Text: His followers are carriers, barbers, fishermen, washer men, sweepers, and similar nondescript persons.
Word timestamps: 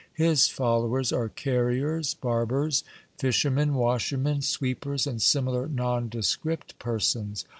His 0.15 0.47
followers 0.47 1.13
are 1.13 1.29
carriers, 1.29 2.15
barbers, 2.15 2.83
fishermen, 3.19 3.75
washer 3.75 4.17
men, 4.17 4.41
sweepers, 4.41 5.05
and 5.05 5.21
similar 5.21 5.67
nondescript 5.67 6.79
persons. 6.79 7.45